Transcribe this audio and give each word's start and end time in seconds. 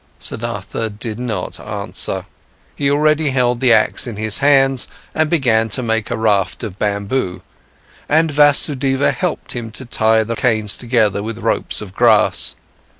Siddhartha 0.17 0.89
did 0.89 1.19
not 1.19 1.59
answer. 1.59 2.25
He 2.75 2.89
already 2.89 3.29
held 3.29 3.59
the 3.59 3.71
axe 3.71 4.07
in 4.07 4.15
his 4.15 4.39
hands 4.39 4.87
and 5.13 5.29
began 5.29 5.69
to 5.69 5.83
make 5.83 6.09
a 6.09 6.17
raft 6.17 6.63
of 6.63 6.79
bamboo, 6.79 7.43
and 8.09 8.31
Vasudeva 8.31 9.11
helped 9.11 9.51
him 9.51 9.69
to 9.69 9.85
tie 9.85 10.23
the 10.23 10.35
canes 10.35 10.75
together 10.75 11.21
with 11.21 11.37
ropes 11.37 11.81
of 11.81 11.93
grass. 11.93 12.55